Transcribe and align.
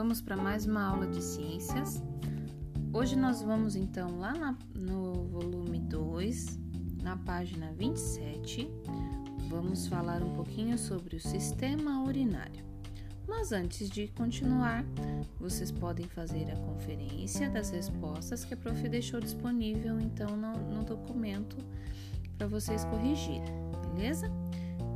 vamos 0.00 0.22
para 0.22 0.34
mais 0.34 0.64
uma 0.64 0.82
aula 0.82 1.06
de 1.06 1.22
ciências. 1.22 2.02
Hoje 2.90 3.14
nós 3.14 3.42
vamos 3.42 3.76
então 3.76 4.18
lá 4.18 4.32
na, 4.32 4.56
no 4.74 5.26
volume 5.26 5.78
2, 5.78 6.58
na 7.02 7.18
página 7.18 7.70
27, 7.74 8.66
vamos 9.50 9.86
falar 9.88 10.22
um 10.22 10.32
pouquinho 10.32 10.78
sobre 10.78 11.16
o 11.16 11.20
sistema 11.20 12.02
urinário. 12.02 12.64
Mas 13.28 13.52
antes 13.52 13.90
de 13.90 14.08
continuar, 14.08 14.86
vocês 15.38 15.70
podem 15.70 16.06
fazer 16.06 16.50
a 16.50 16.56
conferência 16.56 17.50
das 17.50 17.68
respostas 17.68 18.42
que 18.42 18.54
a 18.54 18.56
prof 18.56 18.88
deixou 18.88 19.20
disponível 19.20 20.00
então 20.00 20.34
no, 20.34 20.76
no 20.76 20.82
documento 20.82 21.58
para 22.38 22.46
vocês 22.46 22.86
corrigirem, 22.86 23.52
beleza? 23.94 24.32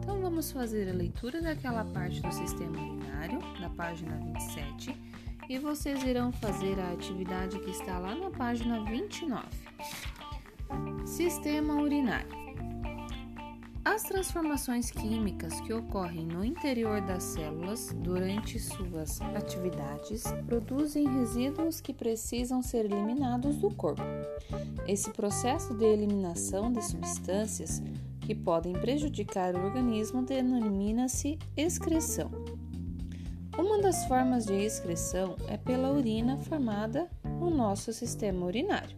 Então 0.05 0.21
vamos 0.21 0.52
fazer 0.52 0.87
a 0.91 0.92
leitura 0.92 1.41
daquela 1.41 1.83
parte 1.83 2.20
do 2.20 2.30
sistema 2.30 2.78
urinário, 2.78 3.38
da 3.59 3.70
página 3.70 4.15
27, 4.34 4.95
e 5.48 5.59
vocês 5.59 6.02
irão 6.02 6.30
fazer 6.30 6.78
a 6.78 6.92
atividade 6.92 7.59
que 7.59 7.70
está 7.70 7.98
lá 7.98 8.14
na 8.14 8.30
página 8.30 8.84
29. 8.84 9.47
Sistema 11.06 11.80
urinário. 11.80 12.28
As 13.83 14.02
transformações 14.02 14.91
químicas 14.91 15.59
que 15.62 15.73
ocorrem 15.73 16.27
no 16.27 16.45
interior 16.45 17.00
das 17.00 17.23
células 17.23 17.91
durante 17.97 18.59
suas 18.59 19.23
atividades 19.23 20.25
produzem 20.47 21.09
resíduos 21.19 21.80
que 21.80 21.95
precisam 21.95 22.61
ser 22.61 22.84
eliminados 22.84 23.56
do 23.56 23.70
corpo. 23.75 24.02
Esse 24.86 25.11
processo 25.12 25.73
de 25.73 25.86
eliminação 25.86 26.70
de 26.70 26.84
substâncias 26.84 27.83
que 28.24 28.34
podem 28.34 28.73
prejudicar 28.73 29.55
o 29.55 29.64
organismo 29.64 30.23
denomina-se 30.23 31.38
excreção. 31.56 32.30
Uma 33.56 33.80
das 33.80 34.05
formas 34.06 34.47
de 34.47 34.55
excreção 34.55 35.36
é 35.47 35.56
pela 35.56 35.92
urina 35.92 36.36
formada 36.39 37.08
no 37.22 37.50
nosso 37.50 37.92
sistema 37.92 38.47
urinário. 38.47 38.97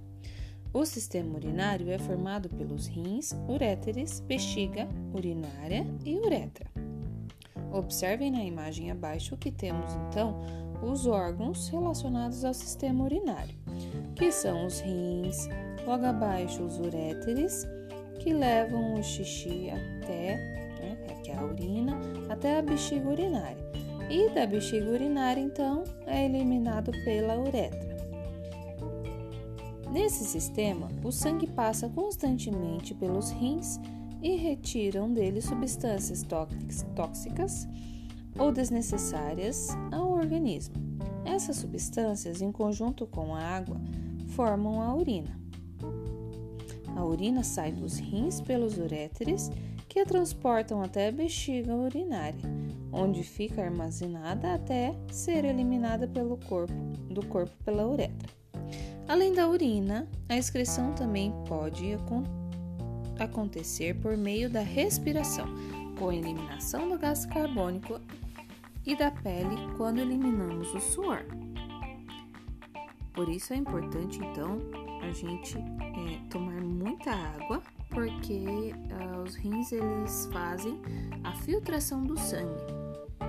O 0.73 0.85
sistema 0.85 1.35
urinário 1.37 1.91
é 1.91 1.99
formado 1.99 2.49
pelos 2.49 2.87
rins, 2.87 3.35
uréteres, 3.49 4.21
bexiga, 4.21 4.89
urinária 5.13 5.87
e 6.05 6.17
uretra. 6.17 6.71
Observem 7.73 8.31
na 8.31 8.45
imagem 8.45 8.91
abaixo 8.91 9.37
que 9.37 9.51
temos 9.51 9.93
então 10.09 10.39
os 10.83 11.07
órgãos 11.07 11.69
relacionados 11.69 12.45
ao 12.45 12.55
sistema 12.55 13.05
urinário, 13.05 13.55
que 14.15 14.31
são 14.31 14.67
os 14.67 14.81
rins, 14.81 15.49
logo 15.87 16.05
abaixo 16.05 16.63
os 16.63 16.79
uréteres, 16.79 17.67
que 18.27 18.33
levam 18.33 18.95
o 18.95 19.03
xixi 19.05 19.71
até, 19.71 20.37
né, 20.81 20.97
que 21.23 21.31
é 21.31 21.37
a 21.37 21.45
urina, 21.45 21.97
até 22.29 22.59
a 22.59 22.63
bexiga 22.63 23.09
urinária. 23.09 23.65
E 24.11 24.29
da 24.31 24.45
bexiga 24.45 24.91
urinária, 24.91 25.41
então, 25.41 25.85
é 26.09 26.25
eliminado 26.25 26.91
pela 27.05 27.39
uretra. 27.39 27.97
Nesse 29.93 30.25
sistema, 30.25 30.89
o 31.05 31.13
sangue 31.13 31.47
passa 31.47 31.89
constantemente 31.89 32.93
pelos 32.95 33.31
rins 33.31 33.79
e 34.21 34.35
retiram 34.35 35.13
dele 35.13 35.41
substâncias 35.41 36.27
tóxicas 36.97 37.69
ou 38.37 38.51
desnecessárias 38.51 39.69
ao 39.93 40.11
organismo. 40.11 40.75
Essas 41.25 41.59
substâncias, 41.59 42.43
em 42.43 42.51
conjunto 42.51 43.07
com 43.07 43.37
a 43.37 43.41
água, 43.41 43.81
formam 44.31 44.83
a 44.83 44.93
urina. 44.93 45.46
A 46.97 47.05
urina 47.05 47.45
sai 47.45 47.71
dos 47.73 47.99
rins 47.99 48.41
pelos 48.41 48.79
uréteres, 48.79 49.51
que 49.87 50.01
a 50.01 50.07
transportam 50.07 50.83
até 50.83 51.09
a 51.09 51.13
bexiga 51.13 51.75
urinária, 51.75 52.41
onde 52.91 53.23
fica 53.23 53.63
armazenada 53.63 54.55
até 54.55 54.95
ser 55.13 55.45
eliminada 55.45 56.09
pelo 56.09 56.39
corpo, 56.39 56.73
do 57.11 57.25
corpo 57.27 57.53
pela 57.65 57.87
uretra. 57.87 58.31
Além 59.07 59.35
da 59.35 59.47
urina, 59.47 60.09
a 60.27 60.37
excreção 60.37 60.95
também 60.95 61.33
pode 61.47 61.97
acontecer 63.19 63.95
por 64.01 64.17
meio 64.17 64.49
da 64.49 64.61
respiração, 64.61 65.47
com 65.99 66.11
eliminação 66.11 66.89
do 66.89 66.99
gás 66.99 67.27
carbônico 67.27 68.01
e 68.87 68.97
da 68.97 69.11
pele 69.11 69.57
quando 69.77 70.01
eliminamos 70.01 70.75
o 70.75 70.81
suor. 70.81 71.27
Por 73.13 73.29
isso 73.29 73.53
é 73.53 73.57
importante 73.57 74.19
então 74.19 74.86
a 75.07 75.13
gente 75.13 75.57
é, 75.59 76.29
tomar 76.31 76.61
muita 76.61 77.11
água, 77.11 77.63
porque 77.91 78.73
uh, 78.75 79.23
os 79.23 79.35
rins 79.37 79.73
eles 79.73 80.29
fazem 80.33 80.81
a 81.23 81.33
filtração 81.33 82.05
do 82.05 82.19
sangue. 82.19 82.65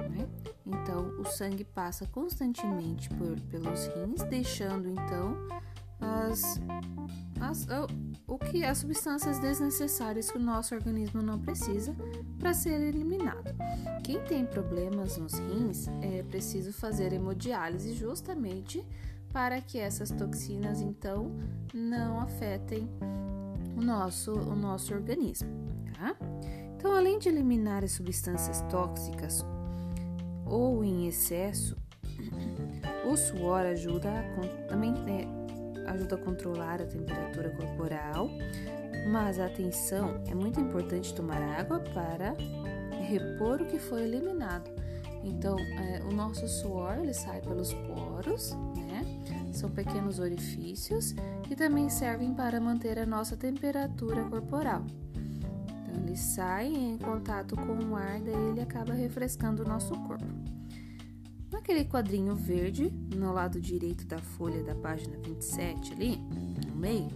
Né? 0.10 0.28
Então 0.66 1.20
o 1.20 1.26
sangue 1.26 1.64
passa 1.64 2.06
constantemente 2.08 3.10
por, 3.10 3.40
pelos 3.42 3.88
rins, 3.88 4.24
deixando 4.24 4.90
então 4.90 5.38
as, 6.00 6.60
as, 7.40 7.68
o 8.28 8.38
que 8.38 8.64
as 8.64 8.80
substâncias 8.80 9.40
desnecessárias 9.40 10.30
que 10.30 10.38
o 10.38 10.42
nosso 10.42 10.76
organismo 10.76 11.22
não 11.22 11.40
precisa 11.40 11.96
para 12.40 12.54
ser 12.54 12.82
eliminado. 12.82 13.56
Quem 14.04 14.20
tem 14.26 14.46
problemas 14.46 15.18
nos 15.18 15.34
rins 15.34 15.88
é 16.02 16.24
preciso 16.24 16.74
fazer 16.74 17.14
hemodiálise 17.14 17.94
justamente 17.94 18.86
para 19.32 19.62
que 19.62 19.78
essas 19.80 20.10
toxinas 20.12 20.82
então 20.82 21.32
não 21.74 22.20
afetem 22.20 22.90
o 23.76 23.82
nosso, 23.82 24.32
o 24.32 24.56
nosso 24.56 24.94
organismo. 24.94 25.50
Tá? 25.94 26.16
Então, 26.76 26.96
além 26.96 27.20
de 27.20 27.30
eliminar 27.30 27.84
as 27.84 27.92
substâncias 27.92 28.62
tóxicas 28.70 29.44
ou 30.46 30.84
em 30.84 31.08
excesso, 31.08 31.76
o 33.06 33.16
suor 33.16 33.66
ajuda 33.66 34.10
a, 34.10 34.68
também 34.68 34.94
é, 35.08 35.90
ajuda 35.90 36.16
a 36.16 36.18
controlar 36.18 36.82
a 36.82 36.86
temperatura 36.86 37.50
corporal, 37.52 38.30
mas 39.12 39.40
atenção, 39.40 40.22
é 40.28 40.36
muito 40.36 40.60
importante 40.60 41.14
tomar 41.14 41.42
água 41.42 41.80
para 41.80 42.34
repor 43.08 43.62
o 43.62 43.66
que 43.66 43.80
foi 43.80 44.04
eliminado. 44.04 44.70
Então, 45.24 45.58
é, 45.60 46.02
o 46.04 46.14
nosso 46.14 46.48
suor 46.48 47.00
ele 47.00 47.14
sai 47.14 47.42
pelos 47.42 47.74
poros, 47.74 48.52
né? 48.76 48.87
São 49.58 49.72
pequenos 49.72 50.20
orifícios 50.20 51.16
que 51.48 51.56
também 51.56 51.90
servem 51.90 52.32
para 52.32 52.62
manter 52.62 53.00
a 53.00 53.08
nossa 53.08 53.36
temperatura 53.36 54.24
corporal. 54.26 54.86
Então, 55.16 56.04
ele 56.04 56.16
sai 56.16 56.68
em 56.68 56.96
contato 57.00 57.56
com 57.56 57.74
o 57.86 57.96
ar, 57.96 58.20
daí 58.22 58.50
ele 58.52 58.62
acaba 58.62 58.94
refrescando 58.94 59.64
o 59.64 59.68
nosso 59.68 59.96
corpo. 60.06 60.28
Naquele 61.52 61.86
quadrinho 61.86 62.36
verde, 62.36 62.94
no 63.16 63.34
lado 63.34 63.60
direito 63.60 64.06
da 64.06 64.20
folha 64.20 64.64
da 64.64 64.76
página 64.76 65.18
27, 65.18 65.94
ali, 65.94 66.18
no 66.68 66.76
meio, 66.76 67.10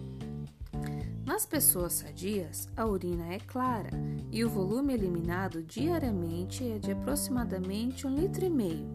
nas 1.23 1.45
pessoas 1.45 1.93
sadias, 1.93 2.67
a 2.75 2.87
urina 2.87 3.35
é 3.35 3.39
clara 3.39 3.91
e 4.31 4.43
o 4.43 4.49
volume 4.49 4.93
eliminado 4.93 5.61
diariamente 5.61 6.67
é 6.67 6.79
de 6.79 6.91
aproximadamente 6.91 8.07
um 8.07 8.15
litro 8.15 8.43
e 8.43 8.49
meio, 8.49 8.91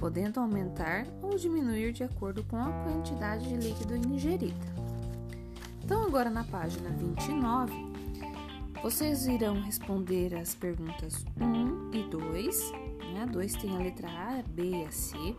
podendo 0.00 0.40
aumentar 0.40 1.06
ou 1.22 1.36
diminuir 1.36 1.92
de 1.92 2.02
acordo 2.02 2.42
com 2.42 2.56
a 2.56 2.72
quantidade 2.84 3.46
de 3.48 3.54
líquido 3.54 3.94
ingerida. 3.94 4.80
Então, 5.84 6.02
agora 6.02 6.30
na 6.30 6.42
página 6.42 6.90
29, 6.90 7.72
vocês 8.82 9.26
irão 9.26 9.60
responder 9.60 10.34
as 10.34 10.54
perguntas 10.54 11.24
1 11.38 11.94
e 11.94 12.02
2 12.10 12.90
né? 13.10 13.26
2 13.26 13.54
tem 13.56 13.76
a 13.76 13.78
letra 13.78 14.08
A, 14.08 14.42
B 14.48 14.70
e 14.70 14.84
a 14.84 14.90
C. 14.90 15.36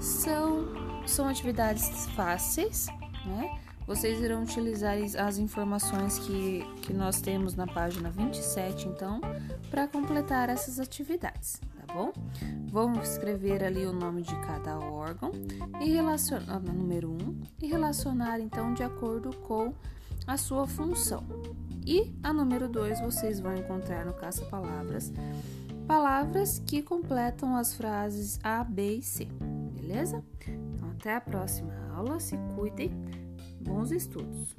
São, 0.00 0.66
são 1.06 1.28
atividades 1.28 2.06
fáceis, 2.08 2.86
né? 3.24 3.58
Vocês 3.86 4.20
irão 4.20 4.42
utilizar 4.42 4.96
as 5.18 5.36
informações 5.36 6.18
que, 6.18 6.64
que 6.82 6.92
nós 6.92 7.20
temos 7.20 7.54
na 7.54 7.66
página 7.66 8.10
27, 8.10 8.88
então, 8.88 9.20
para 9.70 9.86
completar 9.86 10.48
essas 10.48 10.80
atividades, 10.80 11.60
bom? 11.94 12.12
Vamos 12.72 13.08
escrever 13.10 13.62
ali 13.62 13.86
o 13.86 13.92
nome 13.92 14.22
de 14.22 14.34
cada 14.40 14.78
órgão 14.78 15.30
e 15.80 15.90
relacionar, 15.90 16.58
número 16.58 17.10
1, 17.10 17.12
um, 17.12 17.40
e 17.62 17.68
relacionar 17.68 18.40
então 18.40 18.74
de 18.74 18.82
acordo 18.82 19.34
com 19.36 19.72
a 20.26 20.36
sua 20.36 20.66
função. 20.66 21.24
E 21.86 22.12
a 22.22 22.32
número 22.32 22.68
2 22.68 23.00
vocês 23.00 23.38
vão 23.38 23.54
encontrar 23.54 24.04
no 24.04 24.12
caça-palavras 24.12 25.12
palavras 25.86 26.58
que 26.66 26.82
completam 26.82 27.54
as 27.54 27.74
frases 27.74 28.40
A, 28.42 28.64
B 28.64 28.96
e 28.96 29.02
C, 29.02 29.28
beleza? 29.72 30.24
Então, 30.48 30.90
até 30.90 31.14
a 31.14 31.20
próxima 31.20 31.74
aula, 31.94 32.18
se 32.18 32.36
cuidem, 32.56 32.90
bons 33.60 33.90
estudos! 33.92 34.56